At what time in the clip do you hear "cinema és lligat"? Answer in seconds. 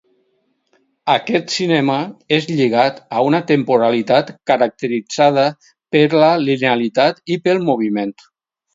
1.55-2.97